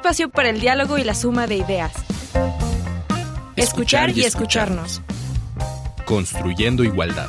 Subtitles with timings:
[0.00, 1.92] espacio para el diálogo y la suma de ideas.
[3.54, 5.02] Escuchar, y, escucharnos.
[6.06, 7.28] Construyendo igualdad.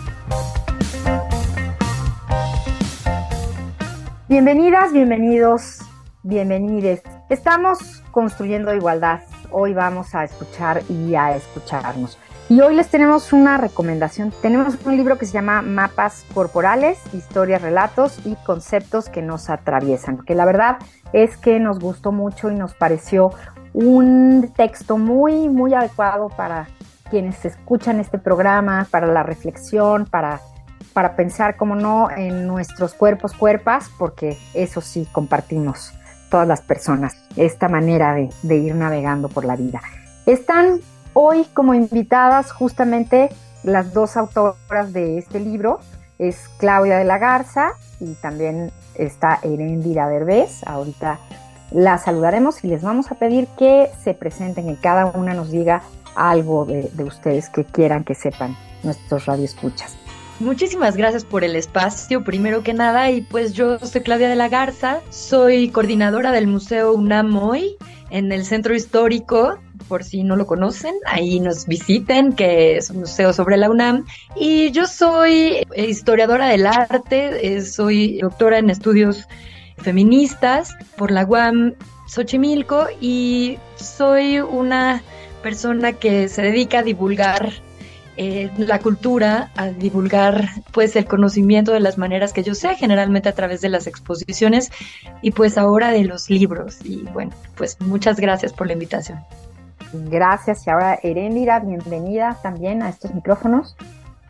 [4.29, 5.79] Bienvenidas, bienvenidos,
[6.23, 7.01] bienvenides.
[7.29, 9.19] Estamos construyendo igualdad.
[9.51, 12.17] Hoy vamos a escuchar y a escucharnos.
[12.51, 14.33] Y hoy les tenemos una recomendación.
[14.41, 20.17] Tenemos un libro que se llama Mapas Corporales, Historias, Relatos y Conceptos que nos atraviesan,
[20.25, 20.77] que la verdad
[21.13, 23.31] es que nos gustó mucho y nos pareció
[23.71, 26.67] un texto muy, muy adecuado para
[27.09, 30.41] quienes escuchan este programa, para la reflexión, para,
[30.91, 35.93] para pensar, como no, en nuestros cuerpos, cuerpas, porque eso sí compartimos
[36.29, 39.79] todas las personas, esta manera de, de ir navegando por la vida.
[40.25, 40.81] Están
[41.13, 43.29] Hoy como invitadas justamente
[43.63, 45.79] las dos autoras de este libro
[46.19, 50.65] es Claudia de la Garza y también está Erendira Derbez.
[50.65, 51.19] Ahorita
[51.71, 55.81] la saludaremos y les vamos a pedir que se presenten, que cada una nos diga
[56.15, 59.97] algo de, ustedes que quieran que sepan nuestros radioescuchas.
[60.39, 64.49] Muchísimas gracias por el espacio, primero que nada, y pues yo soy Claudia de la
[64.49, 67.75] Garza, soy coordinadora del Museo UNAM hoy
[68.09, 69.59] en el Centro Histórico
[69.91, 74.05] por si no lo conocen, ahí nos visiten, que es un museo sobre la UNAM.
[74.37, 79.27] Y yo soy historiadora del arte, eh, soy doctora en estudios
[79.79, 81.73] feministas por la UAM
[82.07, 85.03] Xochimilco y soy una
[85.43, 87.51] persona que se dedica a divulgar
[88.15, 93.27] eh, la cultura, a divulgar pues el conocimiento de las maneras que yo sé, generalmente
[93.27, 94.71] a través de las exposiciones
[95.21, 96.77] y pues ahora de los libros.
[96.85, 99.19] Y bueno, pues muchas gracias por la invitación.
[99.93, 100.65] Gracias.
[100.65, 103.75] Y ahora, Erendira, bienvenida también a estos micrófonos.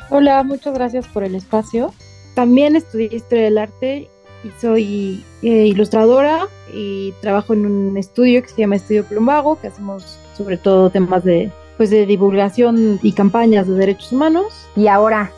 [0.09, 1.93] Hola, muchas gracias por el espacio.
[2.35, 4.09] También estudié Historia del Arte
[4.43, 9.67] y soy eh, ilustradora y trabajo en un estudio que se llama Estudio Plumbago, que
[9.67, 14.67] hacemos sobre todo temas de, pues, de divulgación y campañas de derechos humanos.
[14.75, 15.31] Y ahora,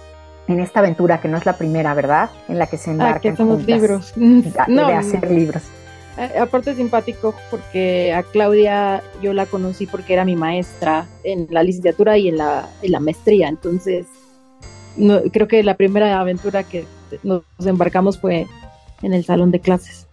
[0.47, 2.29] en esta aventura, que no es la primera, ¿verdad?
[2.47, 3.17] En la que se embarcan.
[3.17, 4.13] Ah, que hacemos libros.
[4.17, 5.63] no, de hacer libros.
[6.17, 11.47] Eh, aparte es simpático porque a Claudia yo la conocí porque era mi maestra en
[11.49, 14.05] la licenciatura y en la, en la maestría, entonces
[14.95, 16.85] no, creo que la primera aventura que
[17.23, 18.47] nos embarcamos fue
[19.01, 20.07] en el salón de clases.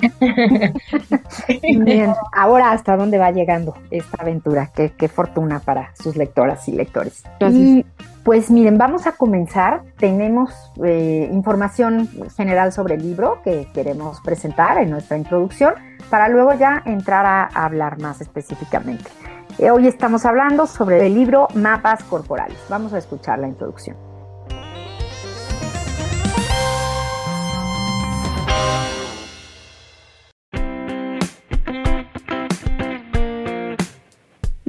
[1.63, 6.73] Bien, ahora hasta dónde va llegando esta aventura, qué, qué fortuna para sus lectoras y
[6.73, 7.23] lectores.
[7.41, 7.85] Y
[8.31, 9.83] pues miren, vamos a comenzar.
[9.99, 15.75] Tenemos eh, información general sobre el libro que queremos presentar en nuestra introducción
[16.11, 19.11] para luego ya entrar a, hablar más específicamente.
[19.59, 22.57] Eh, hoy estamos hablando sobre el libro Mapas Corporales.
[22.69, 24.10] Vamos a escuchar la introducción.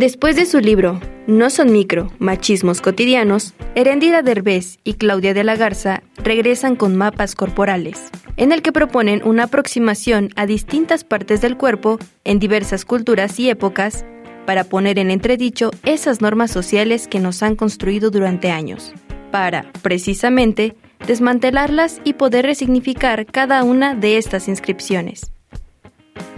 [0.01, 5.55] Después de su libro No son micro, machismos cotidianos, Herendira Derbez y Claudia de la
[5.55, 11.55] Garza regresan con mapas corporales, en el que proponen una aproximación a distintas partes del
[11.55, 14.03] cuerpo en diversas culturas y épocas
[14.47, 18.93] para poner en entredicho esas normas sociales que nos han construido durante años,
[19.29, 20.75] para, precisamente,
[21.05, 25.31] desmantelarlas y poder resignificar cada una de estas inscripciones.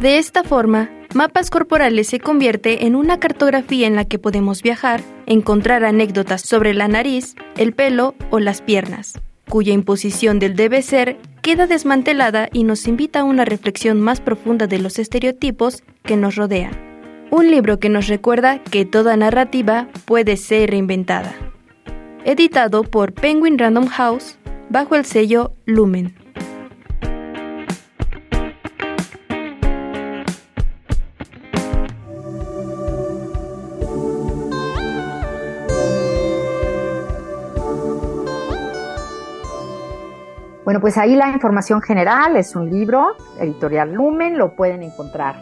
[0.01, 5.01] De esta forma, Mapas Corporales se convierte en una cartografía en la que podemos viajar,
[5.27, 9.13] encontrar anécdotas sobre la nariz, el pelo o las piernas,
[9.47, 14.65] cuya imposición del debe ser queda desmantelada y nos invita a una reflexión más profunda
[14.65, 16.71] de los estereotipos que nos rodean.
[17.29, 21.35] Un libro que nos recuerda que toda narrativa puede ser reinventada.
[22.25, 26.22] Editado por Penguin Random House bajo el sello Lumen.
[40.73, 45.35] Bueno, pues ahí la información general es un libro, editorial Lumen, lo pueden encontrar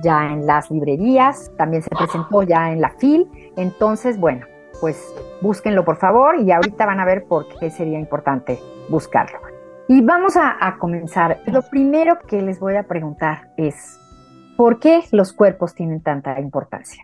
[0.00, 3.26] ya en las librerías, también se presentó ya en la FIL,
[3.56, 4.46] entonces, bueno,
[4.80, 5.04] pues
[5.40, 9.40] búsquenlo por favor y ahorita van a ver por qué sería importante buscarlo.
[9.88, 11.40] Y vamos a, a comenzar.
[11.46, 13.98] Lo primero que les voy a preguntar es,
[14.56, 17.02] ¿por qué los cuerpos tienen tanta importancia?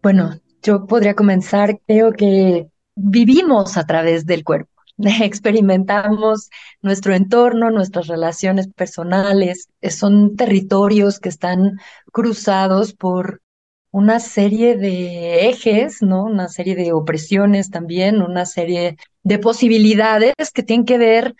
[0.00, 0.30] Bueno,
[0.62, 4.75] yo podría comenzar, creo que vivimos a través del cuerpo
[5.22, 6.50] experimentamos
[6.82, 9.68] nuestro entorno, nuestras relaciones personales.
[9.82, 11.78] Son territorios que están
[12.12, 13.42] cruzados por
[13.90, 16.24] una serie de ejes, ¿no?
[16.24, 21.34] Una serie de opresiones también, una serie de posibilidades que tienen que ver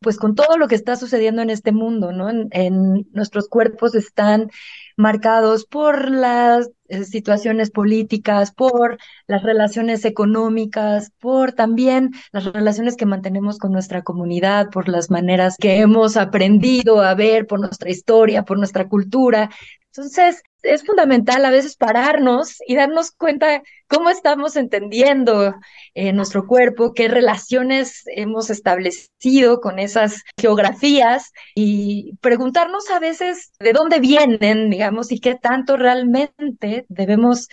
[0.00, 2.30] pues con todo lo que está sucediendo en este mundo, ¿no?
[2.30, 4.50] En, nuestros cuerpos están
[4.96, 6.70] marcados por las eh,
[7.04, 14.70] situaciones políticas, por las relaciones económicas, por también las relaciones que mantenemos con nuestra comunidad,
[14.70, 19.50] por las maneras que hemos aprendido a ver, por nuestra historia, por nuestra cultura.
[19.92, 25.54] Entonces, es fundamental a veces pararnos y darnos cuenta cómo estamos entendiendo
[25.94, 33.72] eh, nuestro cuerpo, qué relaciones hemos establecido con esas geografías y preguntarnos a veces de
[33.72, 37.48] dónde vienen, digamos, y qué tanto realmente debemos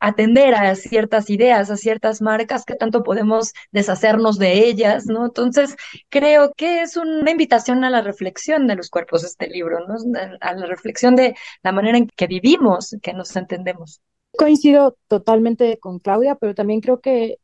[0.00, 5.26] atender a ciertas ideas, a ciertas marcas, qué tanto podemos deshacernos de ellas, ¿no?
[5.26, 5.76] Entonces,
[6.08, 9.96] creo que es una invitación a la reflexión de los cuerpos este libro, ¿no?
[10.40, 14.00] A la reflexión de la manera en que vivimos, que nos entendemos.
[14.36, 17.38] Coincido totalmente con Claudia, pero también creo que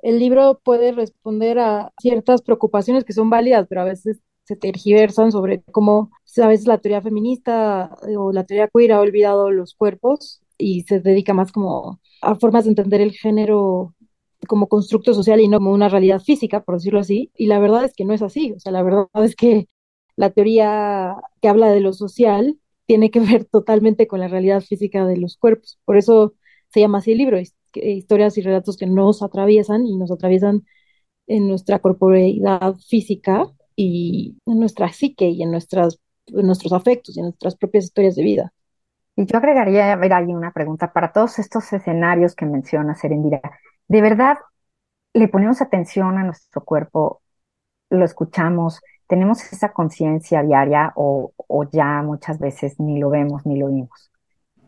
[0.00, 5.32] el libro puede responder a ciertas preocupaciones que son válidas, pero a veces se tergiversan
[5.32, 6.10] sobre cómo
[6.42, 11.00] a veces la teoría feminista o la teoría queer ha olvidado los cuerpos y se
[11.00, 13.94] dedica más como a formas de entender el género
[14.48, 17.30] como constructo social y no como una realidad física, por decirlo así.
[17.36, 18.52] Y la verdad es que no es así.
[18.52, 19.68] O sea, la verdad es que
[20.16, 25.06] la teoría que habla de lo social tiene que ver totalmente con la realidad física
[25.06, 25.78] de los cuerpos.
[25.84, 26.34] Por eso
[26.68, 27.38] se llama así el libro,
[27.72, 30.64] historias y relatos que nos atraviesan y nos atraviesan
[31.26, 35.98] en nuestra corporeidad física y en nuestra psique y en, nuestras,
[36.28, 38.52] nuestros afectos y en nuestras propias historias de vida.
[39.16, 43.40] Y yo agregaría, a ver, ahí una pregunta para todos estos escenarios que menciona Serendira.
[43.88, 44.36] ¿De verdad
[45.14, 47.22] le ponemos atención a nuestro cuerpo?
[47.90, 48.80] ¿Lo escuchamos?
[49.08, 51.32] ¿Tenemos esa conciencia diaria o,
[51.72, 54.10] ya muchas veces ni lo vemos ni lo oímos?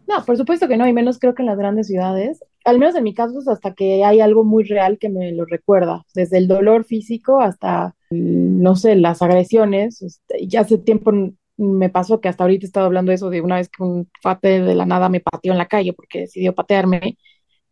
[0.06, 2.42] No, por supuesto que no, y menos creo que en las grandes ciudades.
[2.64, 6.04] Al menos en mi caso hasta que hay algo muy real que me lo recuerda,
[6.14, 10.00] desde el dolor físico hasta, no sé, las agresiones.
[10.02, 11.12] Este, ya hace tiempo
[11.58, 14.08] me pasó que hasta ahorita he estado hablando de eso, de una vez que un
[14.22, 17.18] fate de la nada me pateó en la calle porque decidió patearme.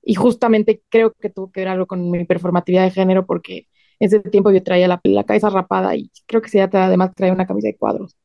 [0.03, 3.67] Y justamente creo que tuvo que ver algo con mi performatividad de género porque
[4.01, 7.47] ese tiempo yo traía la, la cabeza rapada y creo que sí, además traía una
[7.47, 8.17] camisa de cuadros.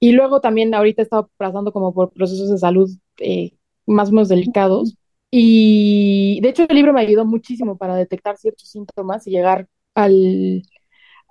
[0.00, 3.52] Y luego también ahorita he estado pasando como por procesos de salud eh,
[3.86, 4.96] más o menos delicados.
[5.30, 10.62] Y de hecho el libro me ayudó muchísimo para detectar ciertos síntomas y llegar al,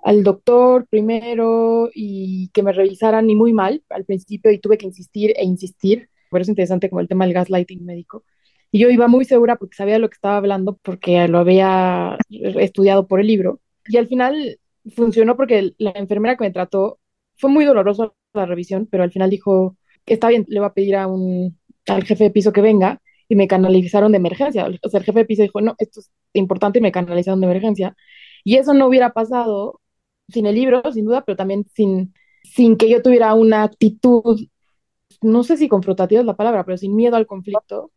[0.02, 4.86] al doctor primero y que me revisaran y muy mal al principio y tuve que
[4.86, 6.08] insistir e insistir.
[6.30, 8.24] Por eso es interesante como el tema del gaslighting médico.
[8.70, 13.06] Y yo iba muy segura porque sabía lo que estaba hablando porque lo había estudiado
[13.06, 13.60] por el libro.
[13.86, 14.58] Y al final
[14.94, 16.98] funcionó porque la enfermera que me trató
[17.36, 19.76] fue muy dolorosa la revisión, pero al final dijo,
[20.06, 23.36] está bien, le voy a pedir a un, al jefe de piso que venga y
[23.36, 24.66] me canalizaron de emergencia.
[24.82, 27.46] O sea, el jefe de piso dijo, no, esto es importante y me canalizaron de
[27.46, 27.96] emergencia.
[28.44, 29.80] Y eso no hubiera pasado
[30.28, 34.40] sin el libro, sin duda, pero también sin, sin que yo tuviera una actitud,
[35.22, 37.92] no sé si confrontativa es la palabra, pero sin miedo al conflicto,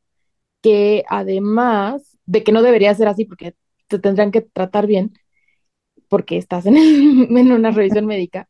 [0.61, 3.55] que además de que no debería ser así porque
[3.87, 5.13] te tendrían que tratar bien,
[6.09, 6.75] porque estás en,
[7.37, 8.47] en una revisión médica,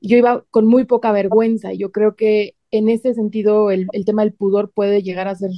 [0.00, 4.04] yo iba con muy poca vergüenza y yo creo que en ese sentido el, el
[4.04, 5.50] tema del pudor puede llegar a ser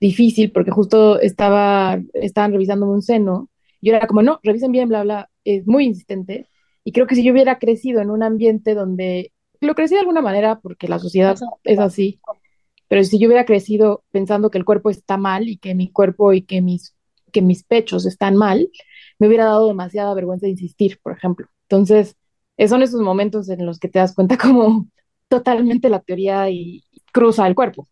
[0.00, 3.48] difícil porque justo estaba, estaban revisando un seno.
[3.82, 6.48] Yo era como, no, revisen bien, bla, bla, es muy insistente.
[6.84, 10.22] Y creo que si yo hubiera crecido en un ambiente donde, lo crecí de alguna
[10.22, 12.20] manera porque la sociedad es así,
[12.90, 16.32] pero si yo hubiera crecido pensando que el cuerpo está mal y que mi cuerpo
[16.32, 16.96] y que mis,
[17.30, 18.68] que mis pechos están mal,
[19.20, 21.46] me hubiera dado demasiada vergüenza de insistir, por ejemplo.
[21.68, 22.16] Entonces,
[22.66, 24.88] son esos momentos en los que te das cuenta como
[25.28, 26.46] totalmente la teoría
[27.12, 27.86] cruza el cuerpo.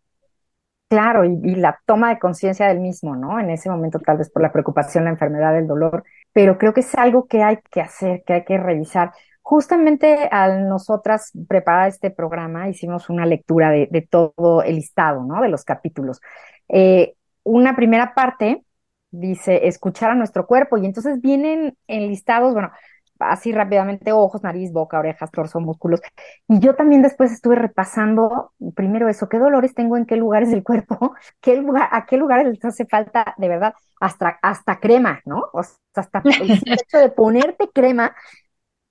[0.88, 3.38] Claro, y la toma de conciencia del mismo, ¿no?
[3.38, 6.02] En ese momento tal vez por la preocupación, la enfermedad, el dolor,
[6.32, 9.12] pero creo que es algo que hay que hacer, que hay que revisar.
[9.48, 15.40] Justamente al nosotras preparar este programa hicimos una lectura de, todo el listado, ¿no?
[15.40, 16.20] De los capítulos.
[16.68, 17.14] Eh,
[17.44, 18.62] una primera parte
[19.10, 22.72] dice escuchar a nuestro cuerpo y entonces vienen enlistados, bueno,
[23.20, 26.02] así rápidamente ojos, nariz, boca, orejas, torso, músculos.
[26.46, 30.62] Y yo también después estuve repasando primero eso, qué dolores tengo en qué lugares del
[30.62, 35.44] cuerpo, qué lugar, a qué lugares les hace falta de verdad, hasta, hasta crema, ¿no?
[35.54, 38.14] O sea, hasta el hecho de ponerte crema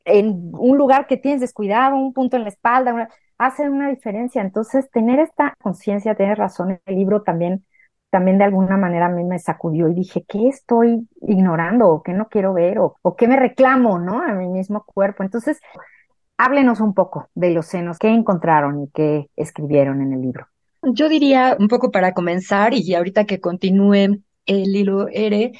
[0.08, 4.42] en un lugar que tienes descuidado, un punto en la espalda, hace una diferencia.
[4.42, 7.64] Entonces, tener esta conciencia, tener razón, el libro también
[8.10, 12.14] también de alguna manera a mí me sacudió y dije, ¿qué estoy ignorando o qué
[12.14, 14.22] no quiero ver o, o qué me reclamo, ¿no?
[14.22, 15.24] A mi mismo cuerpo.
[15.24, 15.60] Entonces,
[16.38, 20.48] háblenos un poco de los senos, qué encontraron y qué escribieron en el libro.
[20.84, 25.52] Yo diría un poco para comenzar y ahorita que continúe el hilo Ere,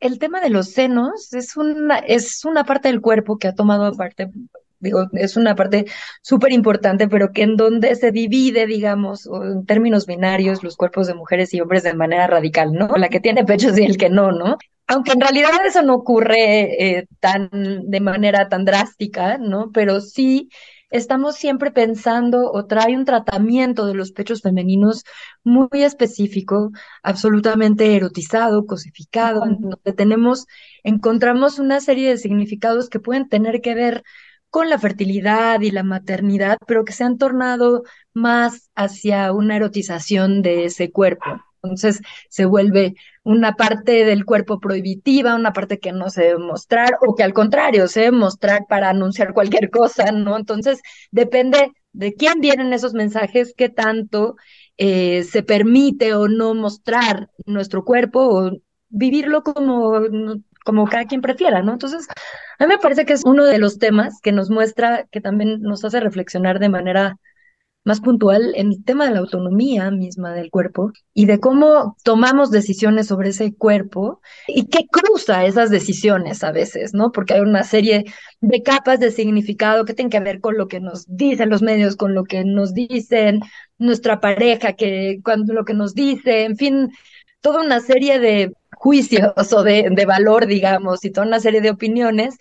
[0.00, 3.92] el tema de los senos es una, es una parte del cuerpo que ha tomado
[3.94, 4.30] parte
[4.78, 5.86] digo, es una parte
[6.22, 11.14] súper importante, pero que en donde se divide, digamos, en términos binarios, los cuerpos de
[11.14, 12.88] mujeres y hombres de manera radical, ¿no?
[12.96, 14.58] La que tiene pechos y el que no, ¿no?
[14.86, 19.70] Aunque en realidad eso no ocurre eh, tan de manera tan drástica, ¿no?
[19.72, 20.48] Pero sí
[20.90, 25.04] estamos siempre pensando o trae un tratamiento de los pechos femeninos
[25.44, 26.70] muy específico,
[27.02, 30.46] absolutamente erotizado, cosificado, en donde tenemos,
[30.82, 34.02] encontramos una serie de significados que pueden tener que ver
[34.50, 37.82] con la fertilidad y la maternidad, pero que se han tornado
[38.14, 41.45] más hacia una erotización de ese cuerpo.
[41.66, 46.96] Entonces se vuelve una parte del cuerpo prohibitiva, una parte que no se debe mostrar
[47.06, 50.36] o que al contrario se debe mostrar para anunciar cualquier cosa, ¿no?
[50.36, 50.80] Entonces
[51.10, 54.36] depende de quién vienen esos mensajes, qué tanto
[54.76, 58.50] eh, se permite o no mostrar nuestro cuerpo o
[58.88, 60.00] vivirlo como,
[60.64, 61.72] como cada quien prefiera, ¿no?
[61.72, 62.06] Entonces,
[62.58, 65.62] a mí me parece que es uno de los temas que nos muestra, que también
[65.62, 67.18] nos hace reflexionar de manera
[67.86, 72.50] más puntual en el tema de la autonomía misma del cuerpo y de cómo tomamos
[72.50, 77.12] decisiones sobre ese cuerpo y qué cruza esas decisiones a veces, ¿no?
[77.12, 78.04] Porque hay una serie
[78.40, 81.94] de capas de significado que tienen que ver con lo que nos dicen los medios,
[81.94, 83.40] con lo que nos dicen
[83.78, 86.90] nuestra pareja, que cuando lo que nos dice, en fin,
[87.40, 91.70] toda una serie de juicios o de, de valor, digamos, y toda una serie de
[91.70, 92.36] opiniones.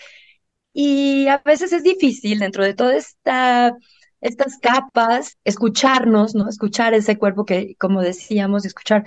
[0.73, 3.77] Y a veces es difícil dentro de toda esta
[4.21, 6.49] estas capas, escucharnos, ¿no?
[6.49, 9.05] Escuchar ese cuerpo que, como decíamos, escuchar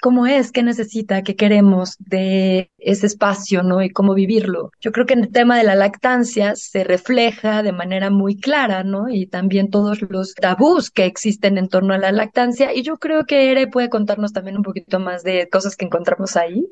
[0.00, 3.82] cómo es, qué necesita, qué queremos de ese espacio, ¿no?
[3.82, 4.70] Y cómo vivirlo.
[4.80, 8.84] Yo creo que en el tema de la lactancia se refleja de manera muy clara,
[8.84, 9.08] ¿no?
[9.08, 12.72] Y también todos los tabús que existen en torno a la lactancia.
[12.74, 16.36] Y yo creo que Ere puede contarnos también un poquito más de cosas que encontramos
[16.36, 16.68] ahí.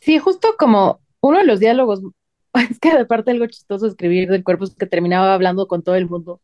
[0.00, 2.02] Sí, justo como uno de los diálogos,
[2.70, 6.08] es que aparte algo chistoso escribir del cuerpo es que terminaba hablando con todo el
[6.08, 6.40] mundo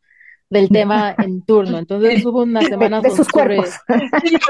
[0.52, 1.78] del tema en turno.
[1.78, 3.70] Entonces hubo una semana de, sus cuerpos.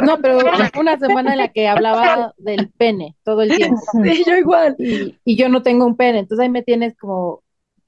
[0.04, 0.38] No, pero
[0.80, 3.80] una semana en la que hablaba del pene todo el tiempo.
[4.02, 4.75] Sí, yo igual.
[4.78, 7.42] Y, yo no tengo un pene, entonces ahí me tienes como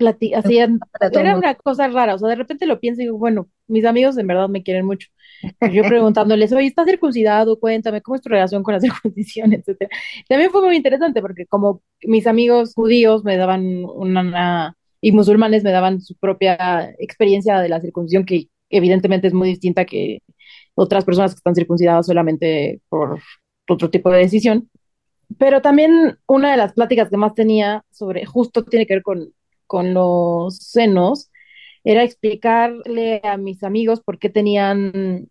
[0.09, 3.85] así, era una cosa rara, o sea, de repente lo pienso y digo, bueno, mis
[3.85, 5.09] amigos en verdad me quieren mucho.
[5.73, 7.59] yo preguntándoles, oye, ¿estás circuncidado?
[7.59, 9.53] Cuéntame, ¿cómo es tu relación con la circuncisión?
[9.53, 9.91] Etcétera.
[10.29, 15.71] También fue muy interesante porque como mis amigos judíos me daban una y musulmanes me
[15.71, 20.23] daban su propia experiencia de la circuncisión, que evidentemente es muy distinta que
[20.75, 23.21] otras personas que están circuncidadas solamente por
[23.69, 24.71] otro tipo de decisión.
[25.39, 29.35] Pero también una de las pláticas que más tenía sobre, justo tiene que ver con,
[29.67, 31.31] con los senos,
[31.85, 35.29] era explicarle a mis amigos por qué tenían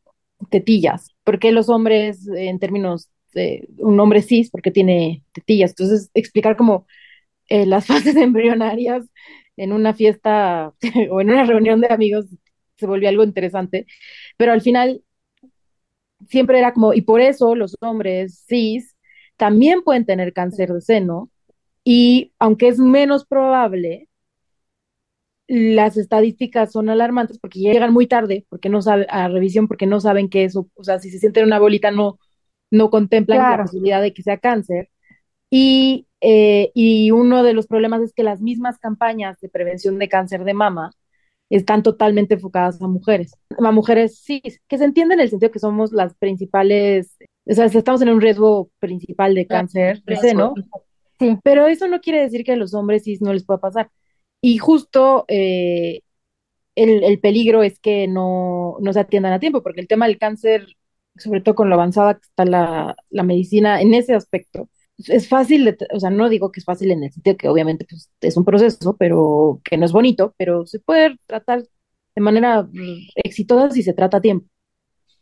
[0.51, 5.71] tetillas, por qué los hombres, en términos de un hombre cis, por qué tiene tetillas.
[5.71, 6.85] Entonces, explicar como
[7.49, 9.09] eh, las fases embrionarias
[9.57, 10.73] en una fiesta
[11.11, 12.25] o en una reunión de amigos
[12.77, 13.85] se volvió algo interesante,
[14.37, 15.03] pero al final
[16.27, 18.95] siempre era como, y por eso los hombres cis
[19.37, 21.29] también pueden tener cáncer de seno,
[21.83, 24.07] y aunque es menos probable,
[25.47, 29.99] las estadísticas son alarmantes porque llegan muy tarde, porque no saben, a revisión, porque no
[29.99, 32.17] saben que eso, o sea, si se sienten una bolita no,
[32.71, 34.89] no contemplan la posibilidad de que sea cáncer.
[35.49, 40.07] Y eh, y uno de los problemas es que las mismas campañas de prevención de
[40.07, 40.91] cáncer de mama
[41.49, 45.59] están totalmente enfocadas a mujeres, a mujeres sí, que se entiende en el sentido que
[45.59, 50.53] somos las principales, o sea, estamos en un riesgo principal de cáncer de seno,
[51.19, 51.37] sí.
[51.43, 53.91] pero eso no quiere decir que a los hombres sí no les pueda pasar.
[54.39, 56.03] Y justo eh,
[56.75, 60.17] el, el, peligro es que no, no se atiendan a tiempo, porque el tema del
[60.17, 60.67] cáncer,
[61.17, 65.75] sobre todo con lo avanzada que está la, la medicina en ese aspecto, es fácil,
[65.91, 68.45] o sea, no digo que es fácil en el sentido que obviamente pues, es un
[68.45, 71.63] proceso, pero que no es bonito, pero se puede tratar
[72.15, 72.67] de manera
[73.15, 74.47] exitosa si se trata a tiempo.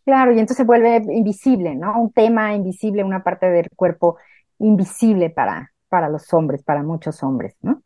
[0.04, 2.02] Claro, y entonces se vuelve invisible, ¿no?
[2.02, 4.18] Un tema invisible, una parte del cuerpo
[4.60, 7.82] invisible para, para los hombres, para muchos hombres, ¿no?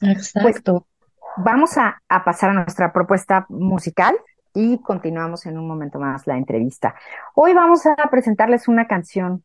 [0.00, 0.40] Exacto.
[0.42, 4.16] Pues, vamos a, a pasar a nuestra propuesta musical
[4.54, 6.94] y continuamos en un momento más la entrevista.
[7.34, 9.44] Hoy vamos a presentarles una canción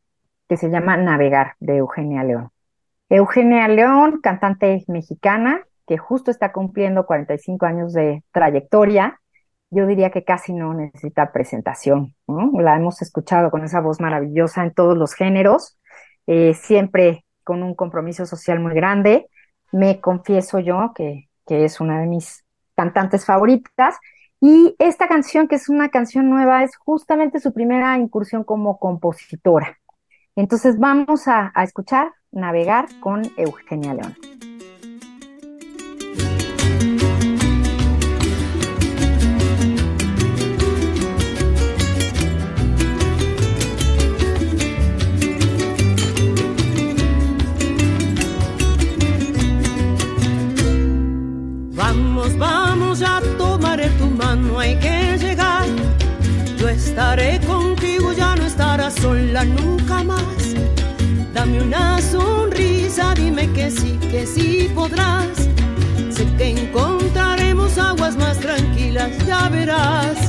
[0.53, 2.51] que se llama Navegar de Eugenia León.
[3.09, 9.19] Eugenia León, cantante mexicana, que justo está cumpliendo 45 años de trayectoria,
[9.71, 12.13] yo diría que casi no necesita presentación.
[12.27, 15.79] La hemos escuchado con esa voz maravillosa en todos los géneros,
[16.27, 19.29] eh, siempre con un compromiso social muy grande.
[19.71, 22.45] Me confieso yo que, que es una de mis
[22.75, 23.95] cantantes favoritas.
[24.39, 29.79] Y esta canción, que es una canción nueva, es justamente su primera incursión como compositora.
[30.35, 34.15] Entonces vamos a, escuchar Navegar con Eugenia León.
[64.83, 65.37] Podrás.
[66.09, 70.22] Sé que encontraremos aguas más tranquilas, ya verás.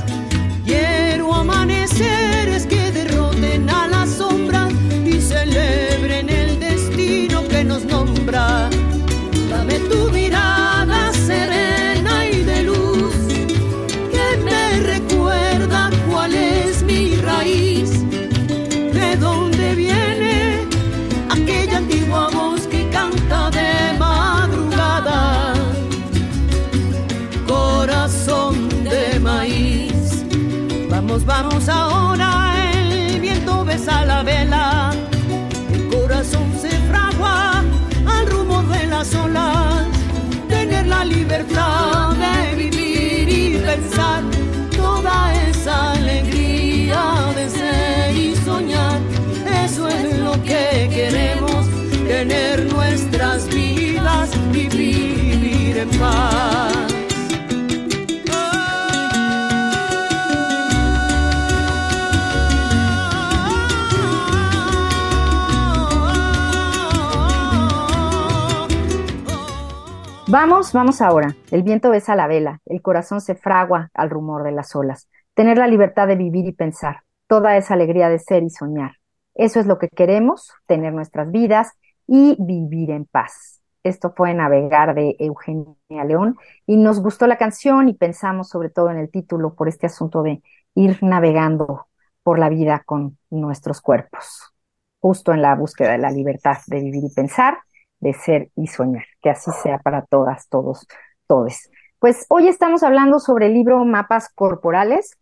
[70.34, 71.36] Vamos, vamos ahora.
[71.52, 75.08] El viento besa la vela, el corazón se fragua al rumor de las olas.
[75.32, 78.96] Tener la libertad de vivir y pensar, toda esa alegría de ser y soñar.
[79.36, 81.70] Eso es lo que queremos, tener nuestras vidas
[82.08, 83.60] y vivir en paz.
[83.84, 85.76] Esto fue Navegar de Eugenia
[86.06, 89.86] León y nos gustó la canción y pensamos sobre todo en el título por este
[89.86, 90.42] asunto de
[90.74, 91.86] ir navegando
[92.22, 94.54] por la vida con nuestros cuerpos,
[95.00, 97.58] justo en la búsqueda de la libertad de vivir y pensar
[98.00, 99.04] de ser y soñar.
[99.20, 100.86] Que así sea para todas, todos,
[101.26, 101.70] todes.
[101.98, 105.18] Pues hoy estamos hablando sobre el libro Mapas Corporales.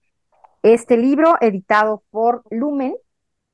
[0.63, 2.95] Este libro editado por Lumen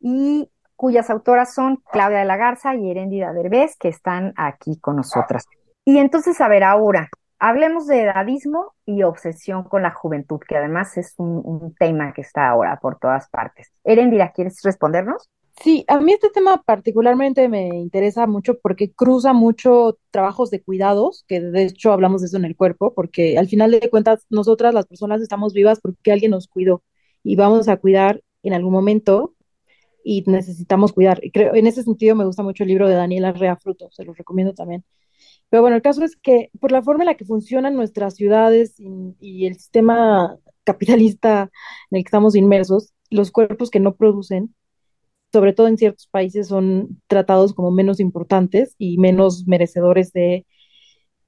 [0.01, 4.95] y cuyas autoras son Claudia de la Garza y Heréndida Derbez, que están aquí con
[4.95, 5.45] nosotras.
[5.85, 7.09] Y entonces, a ver, ahora,
[7.41, 12.21] hablemos de edadismo y obsesión con la juventud, que además es un, un tema que
[12.21, 13.73] está ahora por todas partes.
[13.83, 15.29] Heréndida, ¿quieres respondernos?
[15.64, 21.25] Sí, a mí este tema particularmente me interesa mucho porque cruza mucho trabajos de cuidados,
[21.27, 24.73] que de hecho hablamos de eso en el cuerpo, porque al final de cuentas nosotras
[24.73, 26.85] las personas estamos vivas porque alguien nos cuidó
[27.25, 29.35] y vamos a cuidar en algún momento
[30.09, 31.21] y necesitamos cuidar.
[31.23, 34.05] Y creo, en ese sentido me gusta mucho el libro de Daniela Rea Fruto, se
[34.05, 34.83] los recomiendo también.
[35.51, 38.75] Pero bueno, el caso es que por la forma en la que funcionan nuestras ciudades
[38.79, 41.51] y, el sistema capitalista
[41.90, 44.55] en el que estamos inmersos, los cuerpos que no producen
[45.33, 50.47] sobre todo en ciertos países, son tratados como menos importantes y menos merecedores de,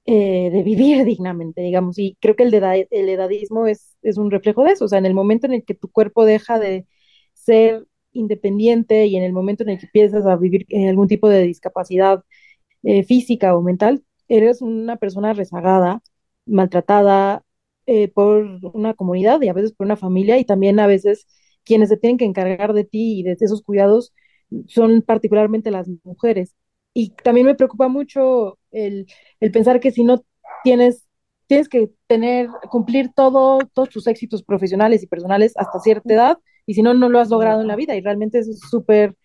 [0.07, 1.99] eh, de vivir dignamente, digamos.
[1.99, 4.87] Y creo que el, de el edadismo es, es un reflejo de eso.
[4.87, 6.87] O sea, en el momento en el que tu cuerpo deja de
[7.35, 11.29] ser independiente y en el momento en el que empiezas a vivir eh, algún tipo
[11.29, 12.25] de discapacidad
[12.83, 16.03] eh, física o mental, eres una persona rezagada,
[16.47, 17.45] maltratada
[17.87, 21.27] eh, por una comunidad y a veces por una familia y también a veces
[21.65, 24.13] quienes se tienen que encargar de ti y de esos cuidados
[24.69, 26.55] son particularmente las mujeres.
[26.95, 29.07] Y también me preocupa mucho el,
[29.41, 30.25] el pensar que si no
[30.65, 31.07] tienes,
[31.47, 36.75] tienes que tener, cumplir todo, todos tus éxitos profesionales y personales hasta cierta edad, y
[36.75, 37.97] si no, no lo has logrado en la vida.
[37.97, 39.17] Y realmente es súper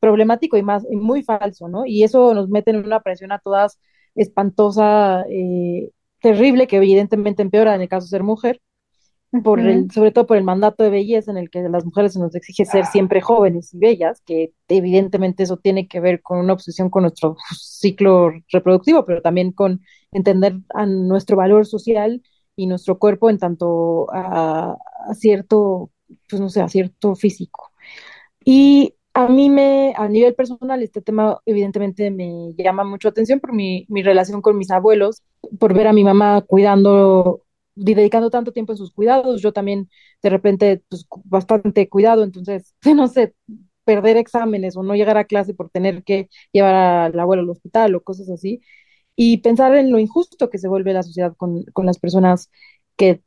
[0.00, 1.86] problemático y más y muy falso, ¿no?
[1.86, 3.78] Y eso nos mete en una presión a todas
[4.14, 8.60] espantosa, eh, terrible, que evidentemente empeora en el caso de ser mujer,
[9.42, 12.18] por el, sobre todo por el mandato de belleza en el que las mujeres se
[12.18, 16.52] nos exige ser siempre jóvenes y bellas, que evidentemente eso tiene que ver con una
[16.52, 22.22] obsesión con nuestro ciclo reproductivo, pero también con entender a nuestro valor social
[22.56, 24.76] y nuestro cuerpo en tanto a,
[25.08, 25.90] a cierto,
[26.28, 27.70] pues no sé, a cierto físico.
[28.44, 33.52] Y a mí me, a nivel personal, este tema evidentemente me llama mucho atención por
[33.52, 35.22] mi, mi relación con mis abuelos,
[35.58, 37.44] por ver a mi mamá cuidando
[37.74, 39.88] dedicando tanto tiempo en sus cuidados, yo también
[40.22, 43.34] de repente, pues bastante cuidado, entonces, no sé,
[43.84, 47.94] perder exámenes o no llegar a clase por tener que llevar al abuelo al hospital
[47.94, 48.60] o cosas así,
[49.16, 52.50] y pensar en lo injusto que se vuelve la sociedad con, con las personas
[52.96, 53.22] que,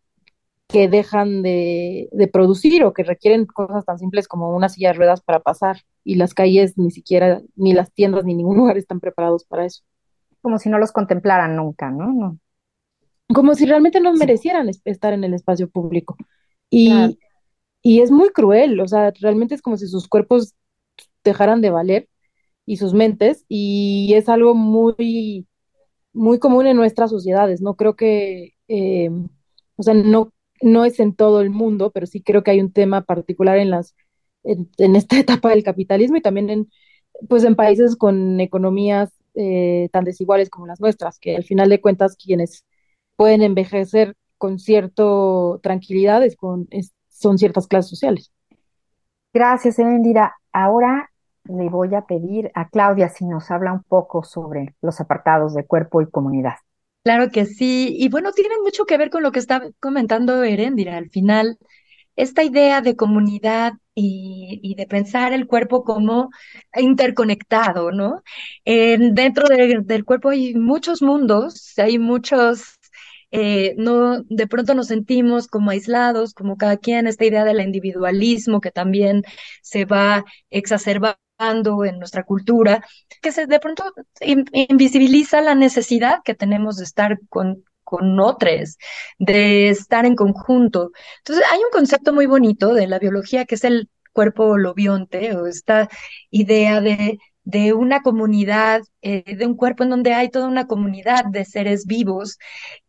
[0.68, 4.96] que dejan de, de, producir o que requieren cosas tan simples como una silla de
[4.96, 9.00] ruedas para pasar, y las calles ni siquiera, ni las tiendas, ni ningún lugar están
[9.00, 9.84] preparados para eso.
[10.42, 12.14] Como si no los contemplaran nunca, ¿no?
[12.14, 12.40] no
[13.34, 16.18] como si realmente no merecieran estar en el espacio público.
[16.70, 17.14] Y, claro.
[17.82, 20.54] y es muy cruel, o sea, realmente es como si sus cuerpos
[21.24, 22.10] dejaran de valer
[22.66, 25.48] y sus mentes, y es algo muy,
[26.14, 29.10] muy común en nuestras sociedades, no creo que, eh,
[29.76, 32.72] o sea, no, no es en todo el mundo, pero sí creo que hay un
[32.72, 33.96] tema particular en las,
[34.44, 36.70] en, esta etapa del capitalismo y también en,
[37.30, 41.82] pues en países con economías eh, tan desiguales como las nuestras, que al final de
[41.82, 42.66] cuentas quienes
[43.16, 45.04] pueden envejecer con cierta
[45.62, 46.68] tranquilidad con,
[47.10, 48.32] son ciertas clases sociales.
[49.34, 50.36] Gracias, Elendira.
[50.52, 51.10] Ahora
[51.46, 55.66] le voy a pedir a Claudia si nos habla un poco sobre los apartados de
[55.66, 56.56] cuerpo y comunidad.
[57.06, 57.96] Claro que sí.
[58.00, 60.98] Y bueno, tienen mucho que ver con lo que está comentando Erendira.
[60.98, 61.60] Al final,
[62.16, 66.32] esta idea de comunidad y, de pensar el cuerpo como
[66.76, 68.24] interconectado, ¿no?
[68.66, 72.80] dentro del cuerpo hay muchos mundos, hay muchos
[73.32, 78.62] eh, no, de pronto nos sentimos como aislados, como cada quien, esta idea del individualismo
[78.62, 79.24] que también
[79.62, 81.18] se va exacerbando
[81.86, 82.84] en nuestra cultura,
[83.22, 83.84] que se de pronto
[84.22, 88.78] invisibiliza la necesidad que tenemos de estar con, con otros,
[89.20, 90.92] de estar en conjunto.
[91.20, 95.46] Entonces, hay un concepto muy bonito de la biología que es el cuerpo lobionte o
[95.46, 95.90] esta
[96.30, 101.26] idea de, de una comunidad, eh, de un cuerpo en donde hay toda una comunidad
[101.26, 102.38] de seres vivos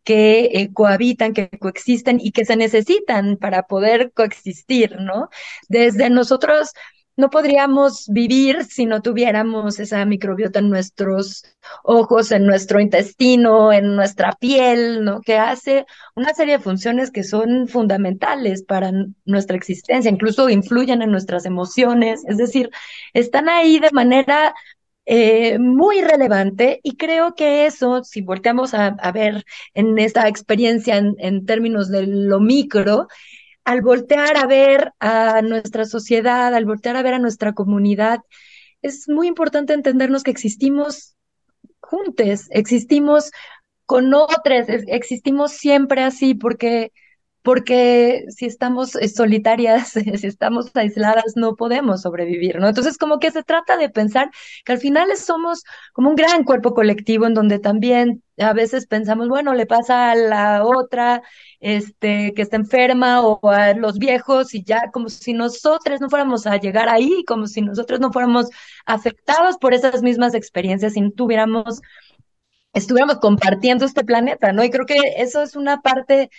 [0.03, 5.29] que eh, cohabitan, que coexisten y que se necesitan para poder coexistir, ¿no?
[5.69, 6.71] Desde nosotros
[7.17, 11.43] no podríamos vivir si no tuviéramos esa microbiota en nuestros
[11.83, 15.21] ojos, en nuestro intestino, en nuestra piel, ¿no?
[15.21, 18.91] Que hace una serie de funciones que son fundamentales para
[19.25, 22.69] nuestra existencia, incluso influyen en nuestras emociones, es decir,
[23.13, 24.53] están ahí de manera
[25.05, 31.45] eh, muy relevante y creo que eso, si volteamos a, ver en esta experiencia en
[31.45, 33.07] términos de lo micro,
[33.67, 38.21] al voltear a ver a nuestra sociedad, al voltear a ver a nuestra comunidad,
[38.81, 41.17] es muy importante entendernos que existimos
[41.81, 43.29] juntos, existimos
[43.85, 46.93] con otros, existimos siempre así, porque
[47.47, 52.67] porque si estamos eh, solitarias, si estamos aisladas, no podemos sobrevivir, ¿no?
[52.67, 54.31] Entonces, como que se trata de pensar
[54.65, 59.29] que al final somos como un gran cuerpo colectivo en donde también a veces pensamos,
[59.29, 61.21] bueno, le pasa a la otra,
[61.61, 66.47] este, que está enferma o a los viejos y ya como si nosotros no fuéramos
[66.47, 68.47] a llegar ahí, como si nosotros no fuéramos
[68.85, 71.79] afectados por esas mismas experiencias y no tuviéramos
[72.73, 74.63] estuviéramos compartiendo este planeta, ¿no?
[74.63, 76.29] Y creo que eso es una parte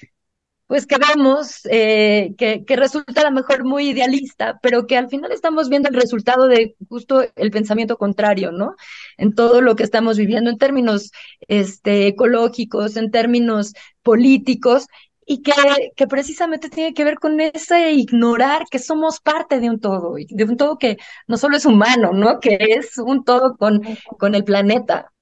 [0.69, 5.09] pues que vemos eh, que, que, resulta a lo mejor muy idealista, pero que al
[5.09, 8.77] final estamos viendo el resultado de justo el pensamiento contrario, ¿no?
[9.17, 11.11] En todo lo que estamos viviendo en términos
[11.49, 14.89] este, ecológicos, en términos políticos,
[15.25, 15.53] y que,
[15.97, 20.45] que precisamente tiene que ver con ese ignorar que somos parte de un todo, de
[20.45, 22.41] un todo que no solo es humano, ¿no?
[22.41, 23.81] Que es un todo con,
[24.19, 25.13] con el planeta.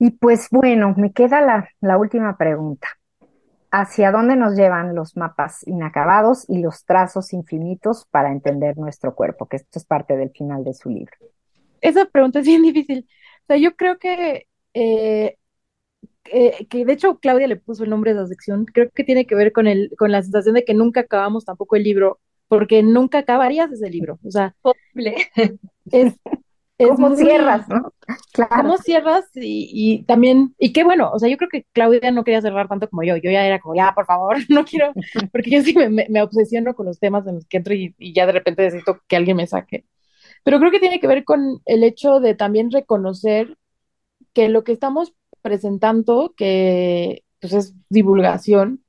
[0.00, 2.97] Y pues bueno, me queda la, la última pregunta
[3.70, 9.46] hacia dónde nos llevan los mapas inacabados y los trazos infinitos para entender nuestro cuerpo,
[9.46, 11.12] que esto es parte del final de su libro.
[11.80, 13.06] Esa pregunta es bien difícil.
[13.42, 15.36] O sea, yo creo que, eh,
[16.24, 19.26] eh, que de hecho Claudia le puso el nombre de la sección, creo que tiene
[19.26, 22.82] que ver con, el, con la sensación de que nunca acabamos tampoco el libro, porque
[22.82, 24.18] nunca acabarías ese libro.
[24.24, 24.54] O sea,
[25.92, 26.14] es,
[26.78, 27.92] como cierras, ¿no?
[28.32, 28.56] Claro.
[28.56, 32.24] Como cierras y, y, también, y qué bueno, o sea, yo creo que Claudia no
[32.24, 34.92] quería cerrar tanto como yo, yo ya era como, ya, por favor, no quiero,
[35.32, 38.12] porque yo sí me, me, obsesiono con los temas en los que entro y, y,
[38.12, 39.84] ya de repente necesito que alguien me saque.
[40.44, 43.56] Pero creo que tiene que ver con el hecho de también reconocer
[44.32, 48.84] que lo que estamos presentando, que pues es divulgación,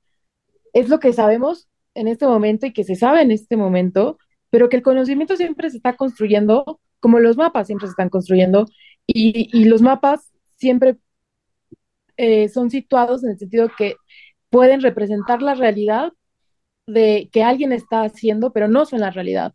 [0.74, 4.18] es lo que sabemos en este momento y que se sabe en este momento,
[4.50, 8.66] pero que el conocimiento siempre se está construyendo como los mapas siempre se están construyendo
[9.08, 10.98] y, los mapas siempre
[12.18, 13.96] eh, son situados en el sentido que
[14.50, 16.14] pueden representar la realidad
[16.88, 19.54] de que alguien está haciendo, pero no son la realidad.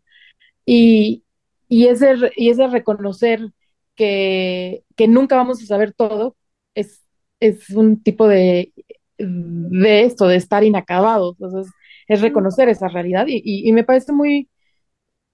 [0.65, 1.23] Y,
[1.69, 3.51] ese, y ese reconocer
[3.95, 6.35] que, que nunca vamos a saber todo
[6.75, 7.03] es,
[7.39, 8.73] es un tipo de,
[9.17, 11.35] de esto, de estar inacabados.
[11.39, 11.71] Entonces,
[12.07, 14.49] es reconocer esa realidad y me parece muy,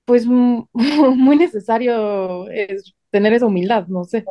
[0.05, 0.25] pues
[0.73, 4.25] muy necesario es tener esa humildad, no sé.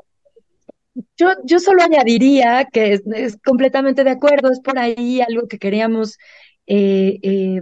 [1.16, 6.18] Yo, yo solo añadiría que es, completamente de acuerdo, es por ahí algo que queríamos,
[6.66, 7.60] eh, eh,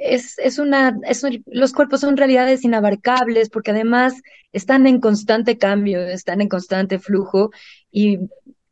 [0.00, 4.14] es, es una, es, los cuerpos son realidades inabarcables porque además
[4.52, 7.50] están en constante cambio, están en constante flujo
[7.92, 8.18] y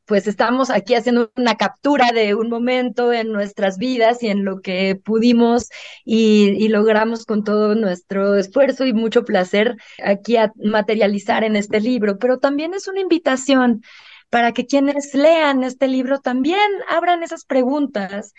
[0.08, 4.62] pues estamos aquí haciendo una captura de un momento en nuestras vidas y en lo
[4.62, 5.68] que pudimos
[6.04, 12.18] y, logramos con todo nuestro esfuerzo y mucho placer aquí a materializar en este libro,
[12.18, 13.82] pero también es una invitación
[14.30, 18.34] para que quienes lean este libro también abran esas preguntas,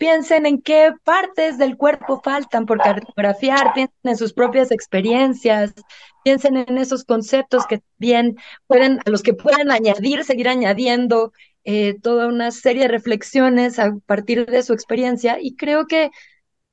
[0.00, 5.74] piensen en qué partes del cuerpo faltan por cartografiar, piensen en sus propias experiencias,
[6.24, 8.36] piensen en esos conceptos que bien
[8.66, 11.32] pueden, a los que pueden añadir, seguir añadiendo
[11.64, 15.36] eh, toda una serie de reflexiones a partir de su experiencia.
[15.38, 16.10] Y creo que,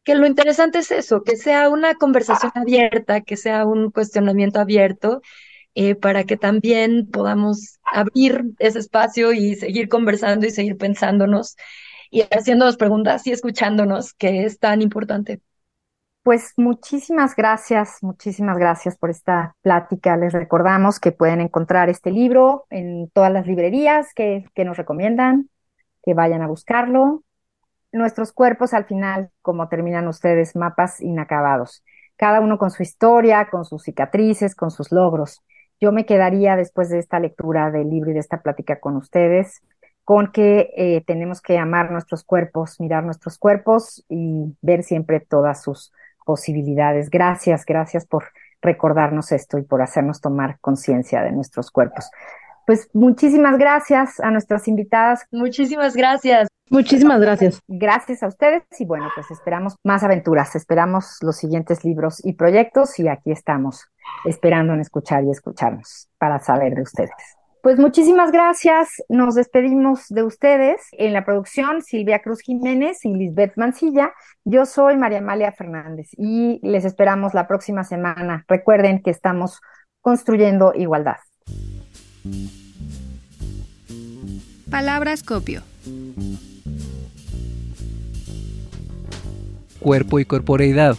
[0.05, 5.21] que lo interesante es eso, que sea una conversación abierta, que sea un cuestionamiento abierto.
[5.79, 11.55] Eh, para que también podamos abrir ese espacio y seguir conversando y seguir pensándonos
[12.11, 15.41] y haciéndonos preguntas y escuchándonos, que es tan importante.
[16.23, 20.17] Pues muchísimas gracias, muchísimas gracias por esta plática.
[20.17, 25.49] Les recordamos que pueden encontrar este libro en todas las librerías que, que nos recomiendan,
[26.03, 27.23] que vayan a buscarlo.
[27.93, 31.83] Nuestros cuerpos al final, como terminan ustedes, mapas inacabados,
[32.17, 35.41] cada uno con su historia, con sus cicatrices, con sus logros.
[35.79, 39.61] Yo me quedaría después de esta lectura del libro y de esta plática con ustedes
[40.07, 45.61] con que eh, tenemos que amar nuestros cuerpos, mirar nuestros cuerpos y ver siempre todas
[45.61, 45.91] sus
[46.25, 47.09] posibilidades.
[47.09, 48.23] Gracias, gracias por
[48.61, 52.09] recordarnos esto y por hacernos tomar conciencia de nuestros cuerpos.
[52.65, 55.25] Pues muchísimas gracias a nuestras invitadas.
[55.29, 56.47] Muchísimas gracias.
[56.69, 57.59] Muchísimas gracias.
[57.67, 62.97] Gracias a ustedes y bueno, pues esperamos más aventuras, esperamos los siguientes libros y proyectos
[62.99, 63.83] y aquí estamos
[64.23, 67.36] esperando en escuchar y escucharnos para saber de ustedes.
[67.67, 69.03] Pues muchísimas gracias.
[69.09, 70.79] Nos despedimos de ustedes.
[70.93, 74.13] En la producción, Silvia Cruz Jiménez y Lisbeth Mancilla.
[74.45, 78.45] Yo soy María Amalia Fernández y les esperamos la próxima semana.
[78.47, 79.59] Recuerden que estamos
[79.99, 81.17] construyendo igualdad.
[84.71, 85.61] Palabras copio.
[89.81, 90.95] Cuerpo y corporeidad.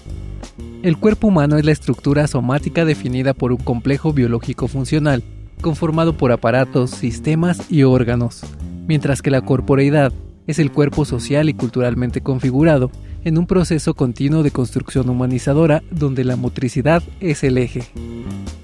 [0.82, 5.24] El cuerpo humano es la estructura somática definida por un complejo biológico funcional
[5.58, 8.42] conformado por aparatos, sistemas y órganos,
[8.86, 10.12] mientras que la corporeidad
[10.46, 12.90] es el cuerpo social y culturalmente configurado,
[13.24, 17.82] en un proceso continuo de construcción humanizadora donde la motricidad es el eje.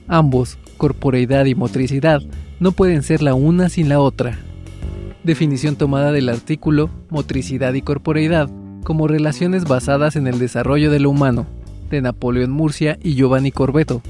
[0.08, 2.22] Ambos, corporeidad y motricidad,
[2.60, 4.38] no pueden ser la una sin la otra.
[5.22, 8.48] Definición tomada del artículo Motricidad y corporeidad
[8.84, 11.46] como relaciones basadas en el desarrollo de lo humano,
[11.90, 14.02] de Napoleón Murcia y Giovanni Corbeto,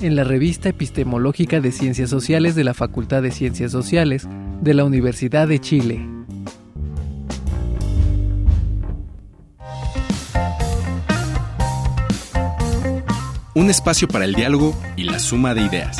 [0.00, 4.28] en la revista epistemológica de Ciencias Sociales de la Facultad de Ciencias Sociales
[4.60, 6.06] de la Universidad de Chile.
[13.54, 15.96] Un espacio para el diálogo y la suma de ideas.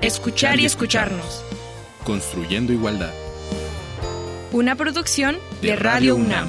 [0.00, 1.44] Escuchar y escucharnos.
[2.04, 3.10] Construyendo igualdad.
[4.52, 6.48] Una producción de Radio UNAM.